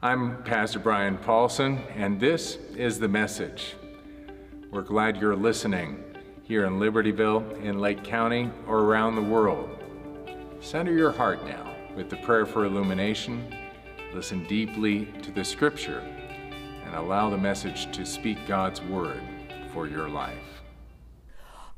[0.00, 3.74] I'm Pastor Brian Paulson, and this is the message.
[4.70, 6.04] We're glad you're listening
[6.44, 9.76] here in Libertyville, in Lake County, or around the world.
[10.60, 13.52] Center your heart now with the prayer for illumination.
[14.14, 15.98] Listen deeply to the scripture
[16.84, 19.20] and allow the message to speak God's word
[19.72, 20.62] for your life.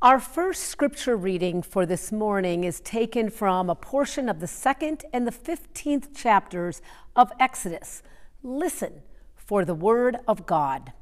[0.02, 5.04] Our first scripture reading for this morning is taken from a portion of the second
[5.12, 6.80] and the 15th chapters
[7.14, 8.02] of Exodus.
[8.42, 9.02] Listen
[9.36, 10.94] for the word of God.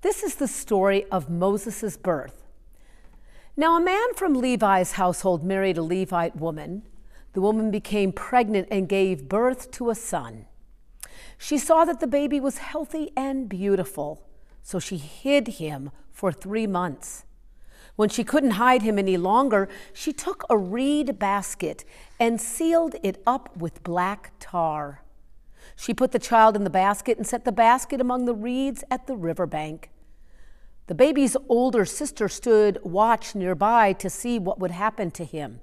[0.00, 2.46] This is the story of Moses' birth.
[3.58, 6.84] Now, a man from Levi's household married a Levite woman.
[7.34, 10.46] The woman became pregnant and gave birth to a son.
[11.36, 14.26] She saw that the baby was healthy and beautiful,
[14.62, 17.26] so she hid him for three months.
[17.98, 21.84] When she couldn't hide him any longer, she took a reed basket
[22.20, 25.02] and sealed it up with black tar.
[25.74, 29.08] She put the child in the basket and set the basket among the reeds at
[29.08, 29.90] the river bank.
[30.86, 35.58] The baby's older sister stood watch nearby to see what would happen to him.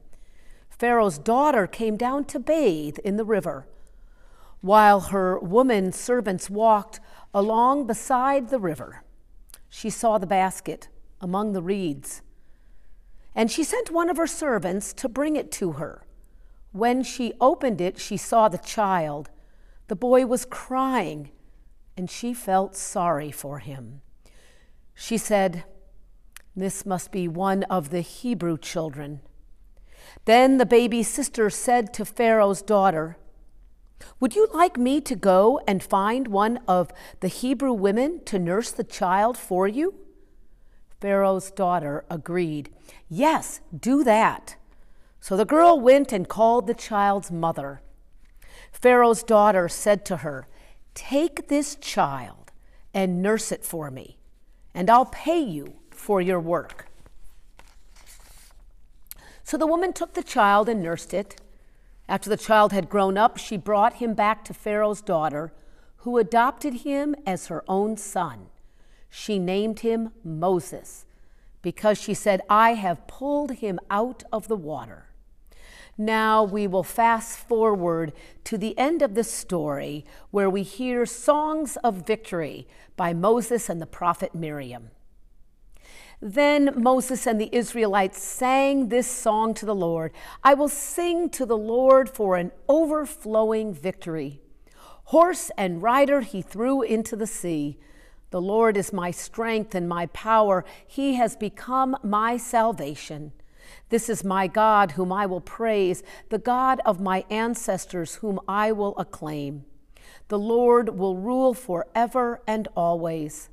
[0.69, 3.65] Pharaoh's daughter came down to bathe in the river,
[4.59, 6.99] while her woman servants walked
[7.33, 9.05] along beside the river.
[9.69, 10.89] She saw the basket
[11.21, 12.21] among the reeds,
[13.35, 16.03] and she sent one of her servants to bring it to her.
[16.71, 19.29] When she opened it, she saw the child
[19.87, 21.29] the boy was crying,
[21.95, 24.01] and she felt sorry for him.
[24.95, 25.63] She said,
[26.55, 29.21] This must be one of the Hebrew children.
[30.25, 33.17] Then the baby's sister said to Pharaoh's daughter,
[34.19, 38.71] Would you like me to go and find one of the Hebrew women to nurse
[38.71, 39.93] the child for you?
[40.99, 42.69] Pharaoh's daughter agreed.
[43.09, 44.55] Yes, do that.
[45.19, 47.81] So the girl went and called the child's mother.
[48.71, 50.47] Pharaoh's daughter said to her,
[50.93, 52.51] Take this child
[52.93, 54.17] and nurse it for me,
[54.73, 56.87] and I'll pay you for your work.
[59.43, 61.39] So the woman took the child and nursed it.
[62.07, 65.53] After the child had grown up, she brought him back to Pharaoh's daughter,
[65.97, 68.47] who adopted him as her own son.
[69.17, 71.05] She named him Moses
[71.61, 75.05] because she said, I have pulled him out of the water.
[75.97, 78.11] Now we will fast forward
[78.43, 82.67] to the end of the story where we hear songs of victory
[82.97, 84.91] by Moses and the prophet Miriam.
[86.21, 90.11] Then Moses and the Israelites sang this song to the Lord
[90.43, 94.41] I will sing to the Lord for an overflowing victory.
[95.05, 97.79] Horse and rider he threw into the sea.
[98.35, 100.65] The Lord is my strength and my power.
[100.85, 103.31] He has become my salvation.
[103.87, 108.73] This is my God, whom I will praise, the God of my ancestors, whom I
[108.73, 109.63] will acclaim.
[110.27, 113.47] The Lord will rule forever and always.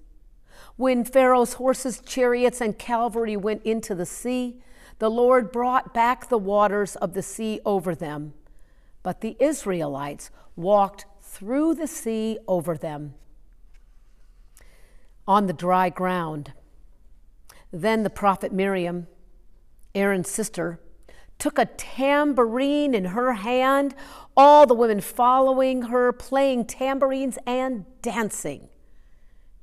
[0.75, 4.65] When Pharaoh's horses, chariots, and cavalry went into the sea,
[4.99, 8.35] the Lord brought back the waters of the sea over them.
[9.05, 13.15] But the Israelites walked through the sea over them
[15.27, 16.53] on the dry ground.
[17.73, 19.07] Then the prophet Miriam
[19.95, 20.81] Aaron's sister,
[21.39, 23.95] took a tambourine in her hand,
[24.37, 28.69] all the women following her, playing tambourines and dancing.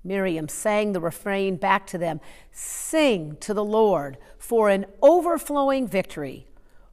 [0.04, 2.22] Miriam sang the refrain back to them
[2.52, 6.48] Sing to the Lord for an overflowing victory.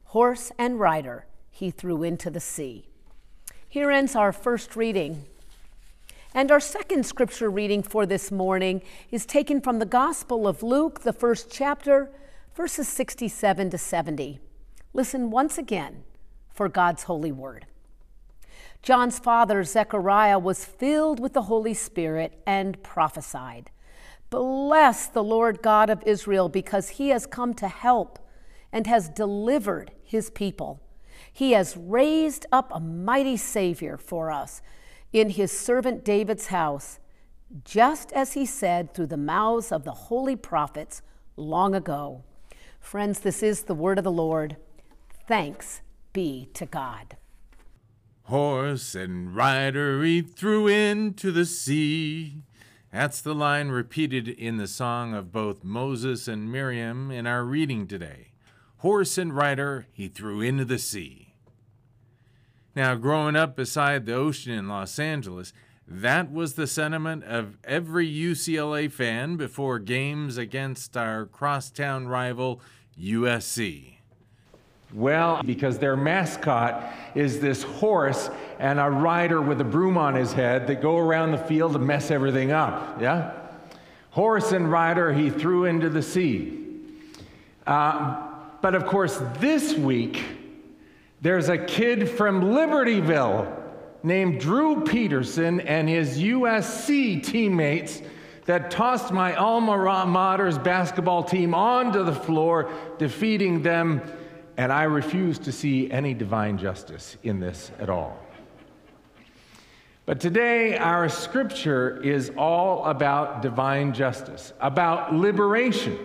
[0.05, 2.87] Horse and rider he threw into the sea.
[3.67, 5.25] Here ends our first reading.
[6.37, 11.01] And our second scripture reading for this morning is taken from the Gospel of Luke,
[11.01, 12.11] the first chapter
[12.53, 14.39] verses 67 to 70.
[14.93, 16.03] Listen once again
[16.53, 17.65] for God's holy word.
[18.83, 23.71] John's father, Zechariah, was filled with the Holy Spirit and prophesied
[24.29, 28.19] Bless the Lord God of Israel, because he has come to help
[28.71, 30.83] and has delivered his people.
[31.33, 34.61] He has raised up a mighty Savior for us
[35.13, 36.99] in his servant David's house,
[37.63, 41.01] just as he said through the mouths of the holy prophets
[41.35, 42.23] long ago.
[42.79, 44.57] Friends, this is the word of the Lord.
[45.27, 45.81] Thanks
[46.13, 47.17] be to God.
[48.23, 52.43] Horse and rider he threw into the sea.
[52.91, 57.87] That's the line repeated in the song of both Moses and Miriam in our reading
[57.87, 58.31] today.
[58.77, 61.26] Horse and rider he threw into the sea.
[62.77, 65.51] Now, growing up beside the ocean in Los Angeles,
[65.87, 72.61] that was the sentiment of every UCLA fan before games against our crosstown rival
[73.01, 73.95] USC.
[74.93, 78.29] Well, because their mascot is this horse
[78.59, 81.79] and a rider with a broom on his head that go around the field to
[81.79, 83.01] mess everything up.
[83.01, 83.31] Yeah?
[84.11, 86.63] Horse and rider he threw into the sea.
[87.65, 88.27] Uh,
[88.61, 90.36] but of course, this week,
[91.21, 93.63] there's a kid from Libertyville
[94.03, 98.01] named Drew Peterson and his USC teammates
[98.45, 104.01] that tossed my alma mater's basketball team onto the floor, defeating them,
[104.55, 108.17] and I refuse to see any divine justice in this at all.
[110.05, 115.99] But today, our scripture is all about divine justice, about liberation,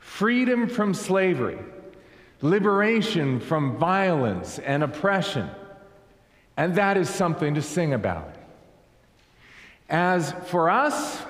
[0.00, 1.58] freedom from slavery,
[2.40, 5.50] liberation from violence and oppression.
[6.56, 8.34] And that is something to sing about.
[9.88, 11.22] As for us,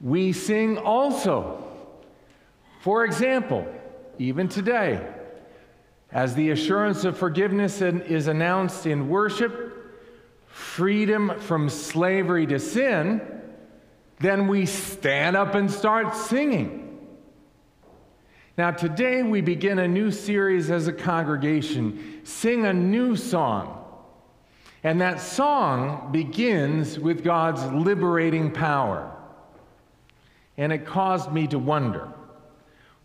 [0.00, 1.64] we sing also.
[2.80, 3.66] For example,
[4.18, 5.04] even today,
[6.10, 9.74] as the assurance of forgiveness is announced in worship,
[10.46, 13.20] freedom from slavery to sin,
[14.20, 16.87] then we stand up and start singing.
[18.58, 23.84] Now, today we begin a new series as a congregation, Sing a New Song.
[24.82, 29.14] And that song begins with God's liberating power.
[30.56, 32.12] And it caused me to wonder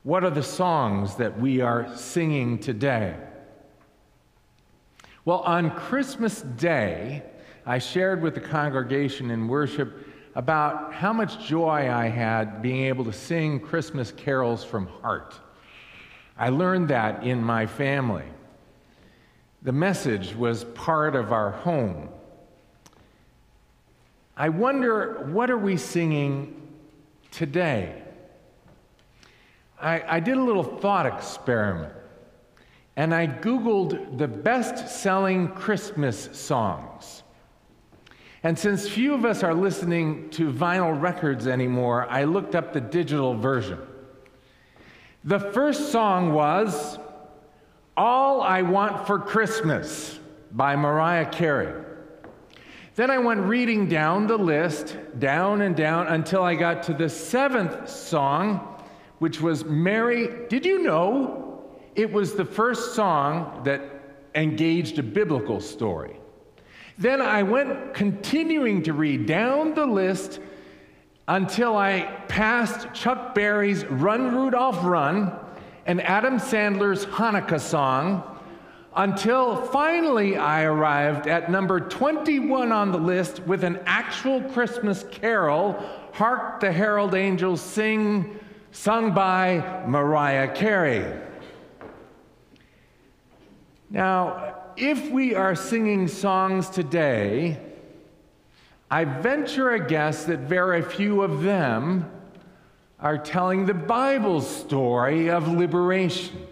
[0.01, 3.15] what are the songs that we are singing today?
[5.23, 7.21] Well, on Christmas Day,
[7.63, 13.05] I shared with the congregation in worship about how much joy I had being able
[13.05, 15.39] to sing Christmas carols from heart.
[16.37, 18.25] I learned that in my family.
[19.61, 22.09] The message was part of our home.
[24.35, 26.67] I wonder, what are we singing
[27.31, 28.01] today?
[29.79, 31.93] I, I did a little thought experiment
[32.95, 37.22] and I Googled the best selling Christmas songs.
[38.43, 42.81] And since few of us are listening to vinyl records anymore, I looked up the
[42.81, 43.79] digital version.
[45.23, 46.99] The first song was
[47.95, 50.19] All I Want for Christmas
[50.51, 51.85] by Mariah Carey.
[52.95, 57.07] Then I went reading down the list, down and down, until I got to the
[57.07, 58.83] seventh song,
[59.19, 60.47] which was Mary.
[60.49, 61.63] Did you know
[61.95, 63.81] it was the first song that
[64.35, 66.19] engaged a biblical story?
[66.97, 70.39] Then I went continuing to read down the list
[71.27, 75.31] until I passed Chuck Berry's Run Rudolph Run
[75.85, 78.23] and Adam Sandler's Hanukkah song
[78.95, 85.83] until finally I arrived at number 21 on the list with an actual Christmas carol,
[86.11, 88.39] Hark the Herald Angels Sing,
[88.71, 91.19] sung by Mariah Carey.
[93.89, 97.59] Now, if we are singing songs today,
[98.89, 102.09] I venture a guess that very few of them
[102.99, 106.47] are telling the Bible's story of liberation,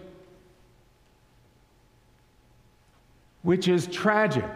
[3.42, 4.50] which is tragic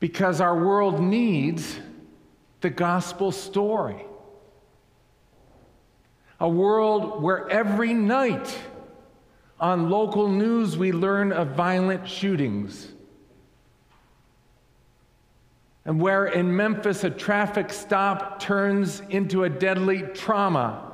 [0.00, 1.78] because our world needs
[2.60, 4.04] the gospel story.
[6.40, 8.58] A world where every night
[9.64, 12.88] on local news we learn of violent shootings.
[15.86, 20.92] And where in Memphis a traffic stop turns into a deadly trauma.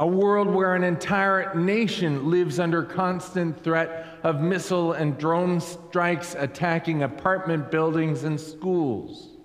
[0.00, 6.34] A world where an entire nation lives under constant threat of missile and drone strikes
[6.36, 9.35] attacking apartment buildings and schools.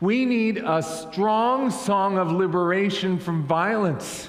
[0.00, 4.28] We need a strong song of liberation from violence.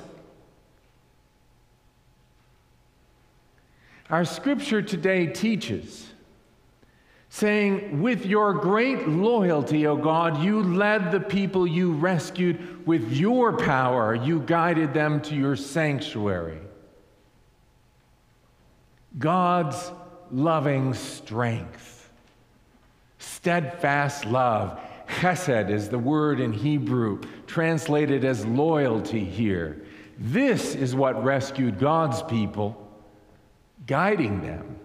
[4.10, 6.08] Our scripture today teaches,
[7.30, 12.88] saying, With your great loyalty, O God, you led the people you rescued.
[12.88, 16.60] With your power, you guided them to your sanctuary.
[19.20, 19.92] God's
[20.32, 22.10] loving strength,
[23.20, 29.82] steadfast love, Chesed is the word in Hebrew, translated as loyalty here.
[30.20, 32.90] This is what rescued God's people,
[33.86, 34.78] guiding them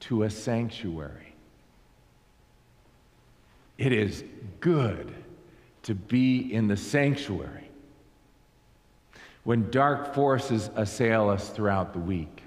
[0.00, 1.34] to a sanctuary.
[3.78, 4.24] It is
[4.60, 5.14] good
[5.82, 7.70] to be in the sanctuary
[9.44, 12.42] when dark forces assail us throughout the week.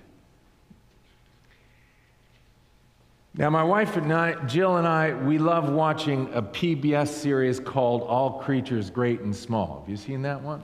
[3.40, 8.02] Now, my wife and I, Jill and I, we love watching a PBS series called
[8.02, 9.80] All Creatures Great and Small.
[9.80, 10.62] Have you seen that one?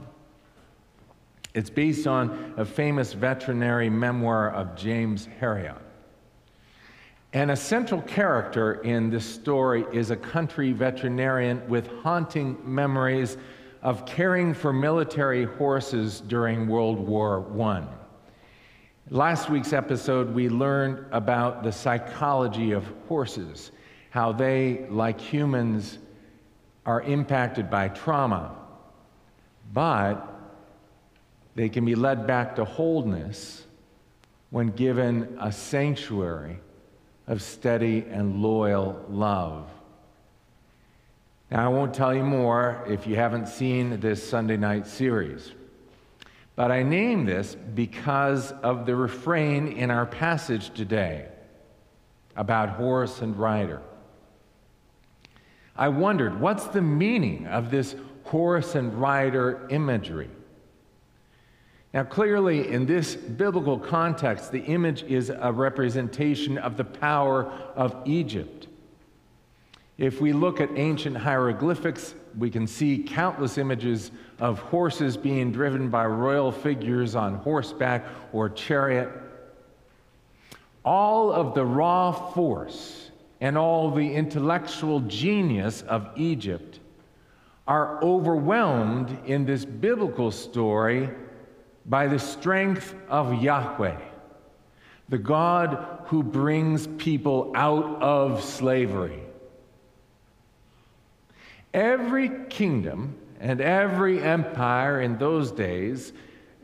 [1.54, 5.80] It's based on a famous veterinary memoir of James Herriot.
[7.32, 13.38] And a central character in this story is a country veterinarian with haunting memories
[13.84, 17.86] of caring for military horses during World War I.
[19.12, 23.72] Last week's episode, we learned about the psychology of horses,
[24.10, 26.00] how they, like humans,
[26.88, 28.56] are impacted by trauma,
[29.72, 30.28] but
[31.54, 33.68] they can be led back to wholeness
[34.50, 36.58] when given a sanctuary
[37.28, 39.70] of steady and loyal love.
[41.52, 45.52] Now, I won't tell you more if you haven't seen this Sunday night series.
[46.56, 51.28] But I name this because of the refrain in our passage today
[52.36, 53.82] about horse and rider.
[55.76, 60.30] I wondered, what's the meaning of this horse and rider imagery?
[61.94, 67.46] Now, clearly, in this biblical context, the image is a representation of the power
[67.76, 68.68] of Egypt.
[69.98, 75.90] If we look at ancient hieroglyphics, we can see countless images of horses being driven
[75.90, 79.10] by royal figures on horseback or chariot.
[80.84, 83.10] All of the raw force
[83.40, 86.80] and all the intellectual genius of Egypt
[87.68, 91.10] are overwhelmed in this biblical story
[91.86, 93.98] by the strength of Yahweh,
[95.10, 99.25] the God who brings people out of slavery.
[101.76, 106.14] Every kingdom and every empire in those days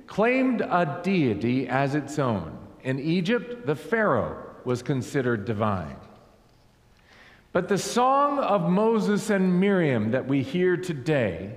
[0.07, 2.57] claimed a deity as its own.
[2.85, 5.97] In Egypt, the Pharaoh was considered divine.
[7.51, 11.55] But the song of Moses and Miriam that we hear today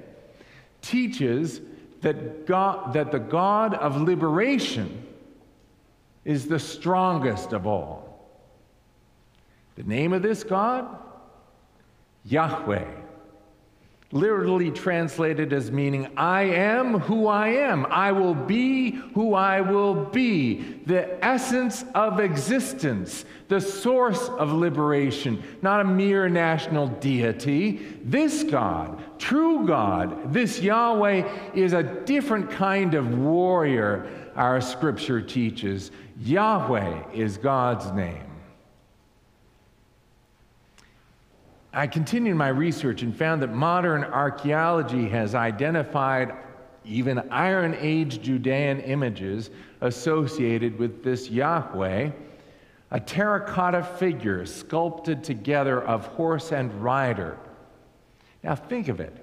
[0.83, 1.61] teaches
[2.01, 5.07] that, God, that the God of liberation
[6.25, 8.27] is the strongest of all.
[9.77, 10.89] The name of this God?
[12.25, 13.04] Yahweh
[14.15, 17.85] literally translated as meaning, I am who I am.
[17.87, 20.81] I will be who I will be.
[20.87, 27.99] The essence of existence, the source of liberation, not a mere national deity.
[28.05, 35.91] This God, true God, this Yahweh, is a different kind of warrior, our scripture teaches.
[36.21, 38.23] Yahweh is God's name.
[41.77, 46.33] I continued my research and found that modern archaeology has identified
[46.85, 49.51] even Iron Age Judean images
[49.81, 52.11] associated with this Yahweh,
[52.93, 57.37] a terracotta figure sculpted together of horse and rider.
[58.45, 59.17] Now think of it.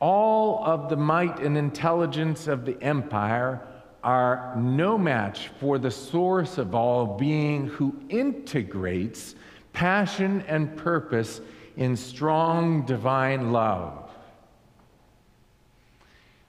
[0.00, 3.60] All of the might and intelligence of the empire
[4.02, 9.34] are no match for the source of all being who integrates
[9.72, 11.40] passion and purpose
[11.76, 14.10] in strong divine love.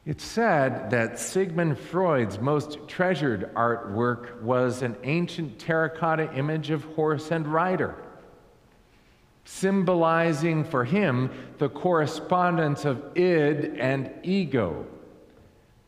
[0.06, 7.30] It's said that Sigmund Freud's most treasured artwork was an ancient terracotta image of horse
[7.30, 7.96] and rider,
[9.46, 14.88] symbolizing for him the correspondence of id and ego,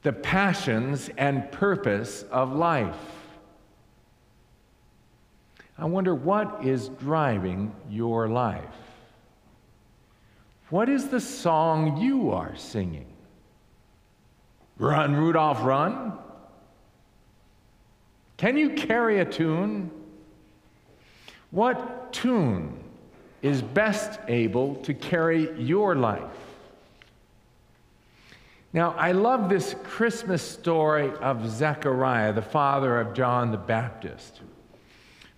[0.04, 3.23] the passions and purpose of life.
[5.78, 8.64] I wonder what is driving your life?
[10.70, 13.08] What is the song you are singing?
[14.78, 16.14] Run, Rudolph, run?
[18.38, 19.90] Can you carry a tune?
[21.52, 22.84] What tune
[23.42, 26.22] is best able to carry your life?
[28.74, 34.42] Now, I love this Christmas story of Zechariah, the father of John the Baptist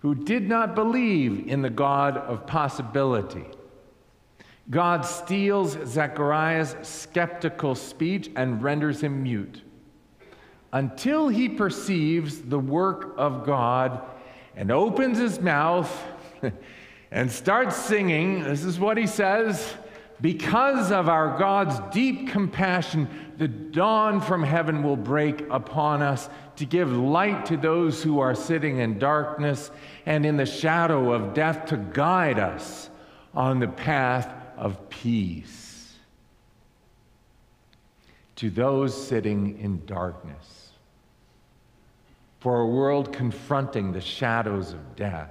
[0.06, 3.44] who did not believe in the God of possibility.
[4.70, 9.62] God steals Zechariah's skeptical speech and renders him mute
[10.72, 14.00] until he perceives the work of God
[14.54, 15.90] and opens his mouth
[17.10, 18.44] and starts singing.
[18.44, 19.74] This is what he says
[20.20, 26.64] because of our God's deep compassion, the dawn from heaven will break upon us to
[26.64, 29.70] give light to those who are sitting in darkness
[30.06, 32.88] and in the shadow of death, to guide us
[33.34, 35.94] on the path of peace.
[38.36, 40.70] To those sitting in darkness,
[42.40, 45.30] for a world confronting the shadows of death,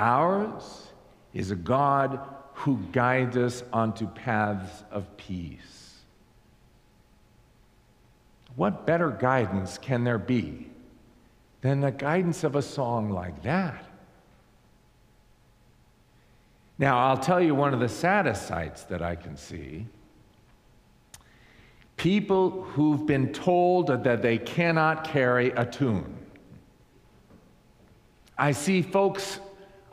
[0.00, 0.88] Ours
[1.34, 2.18] is a God
[2.60, 5.94] who guides us onto paths of peace.
[8.54, 10.68] What better guidance can there be
[11.62, 13.82] than the guidance of a song like that?
[16.78, 19.86] Now, I'll tell you one of the saddest sights that I can see.
[21.96, 26.14] People who've been told that they cannot carry a tune.
[28.36, 29.40] I see folks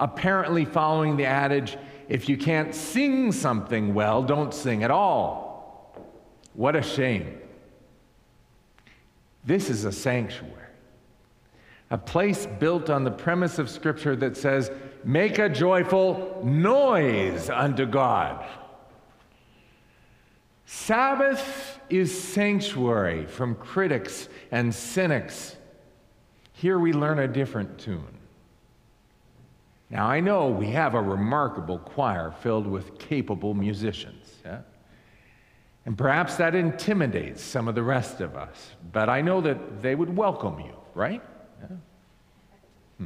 [0.02, 5.96] apparently following the adage if you can't sing something well, don't sing at all.
[6.54, 7.38] What a shame.
[9.44, 10.54] This is a sanctuary,
[11.90, 14.72] a place built on the premise of Scripture that says,
[15.04, 18.46] make a joyful noise unto God.
[20.66, 25.56] Sabbath is sanctuary from critics and cynics.
[26.52, 28.17] Here we learn a different tune.
[29.90, 34.60] Now, I know we have a remarkable choir filled with capable musicians, yeah?
[35.86, 39.96] and perhaps that intimidates some of the rest of us, but I know that they
[39.96, 41.24] would welcome you, right?
[41.62, 41.78] Yeah?
[42.98, 43.06] Hmm.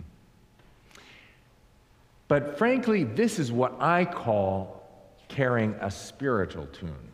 [2.27, 4.81] But frankly, this is what I call
[5.27, 7.11] carrying a spiritual tune.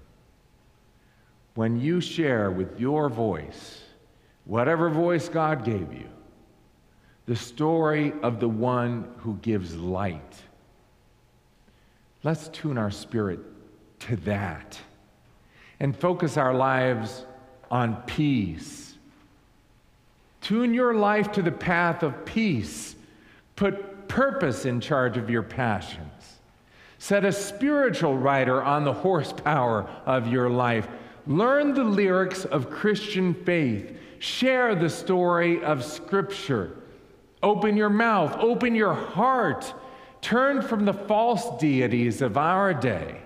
[1.56, 3.82] When you share with your voice,
[4.46, 6.08] whatever voice God gave you,
[7.28, 10.36] the story of the one who gives light.
[12.24, 13.40] Let's tune our spirit
[14.00, 14.80] to that
[15.80, 17.26] and focus our lives
[17.70, 18.96] on peace.
[20.42, 22.96] Tune your life to the path of peace.
[23.58, 26.38] Put purpose in charge of your passions.
[27.00, 30.88] Set a spiritual rider on the horsepower of your life.
[31.28, 33.98] Learn the lyrics of Christian faith.
[34.20, 36.72] Share the story of Scripture.
[37.44, 39.74] Open your mouth, open your heart.
[40.22, 43.22] Turn from the false deities of our day.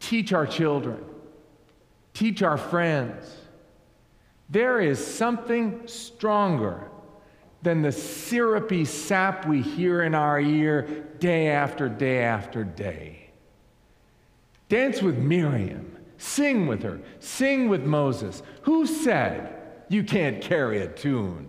[0.00, 1.04] Teach our children,
[2.12, 3.36] teach our friends.
[4.50, 6.88] There is something stronger
[7.62, 13.30] than the syrupy sap we hear in our ear day after day after day.
[14.68, 18.42] Dance with Miriam, sing with her, sing with Moses.
[18.62, 19.54] Who said
[19.88, 21.48] you can't carry a tune?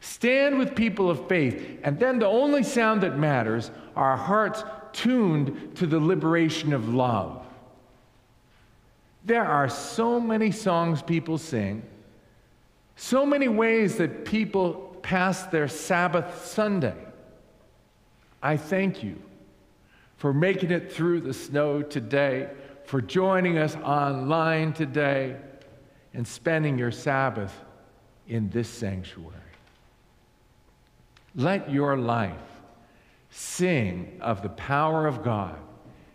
[0.00, 5.76] Stand with people of faith, and then the only sound that matters are hearts tuned
[5.76, 7.44] to the liberation of love.
[9.24, 11.82] There are so many songs people sing,
[12.96, 16.96] so many ways that people pass their Sabbath Sunday.
[18.42, 19.20] I thank you
[20.16, 22.48] for making it through the snow today,
[22.84, 25.36] for joining us online today,
[26.14, 27.54] and spending your Sabbath
[28.26, 29.39] in this sanctuary.
[31.34, 32.34] Let your life
[33.30, 35.56] sing of the power of God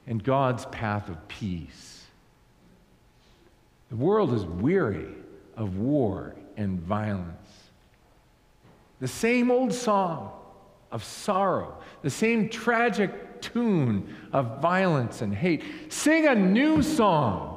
[0.07, 2.03] and God's path of peace.
[3.89, 5.07] The world is weary
[5.55, 7.31] of war and violence.
[8.99, 10.31] The same old song
[10.91, 15.63] of sorrow, the same tragic tune of violence and hate.
[15.89, 17.51] Sing a new song.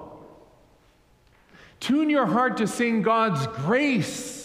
[1.80, 4.37] Tune your heart to sing God's grace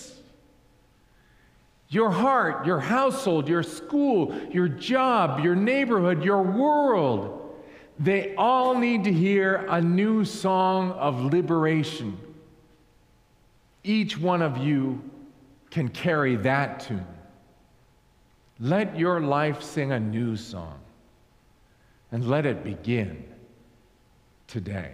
[1.94, 7.40] your heart, your household, your school, your job, your neighborhood, your world,
[8.00, 12.18] they all need to hear a new song of liberation.
[13.84, 15.02] Each one of you
[15.70, 17.06] can carry that tune.
[18.60, 20.80] Let your life sing a new song
[22.12, 23.24] and let it begin
[24.48, 24.94] today.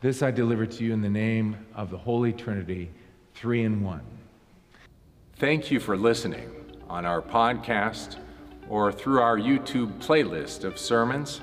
[0.00, 2.90] This I deliver to you in the name of the Holy Trinity,
[3.34, 4.17] three in one.
[5.38, 6.50] Thank you for listening
[6.88, 8.16] on our podcast
[8.68, 11.42] or through our YouTube playlist of sermons.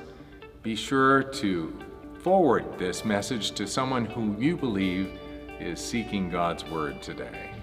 [0.63, 1.73] Be sure to
[2.21, 5.17] forward this message to someone who you believe
[5.61, 7.54] is seeking God's Word today.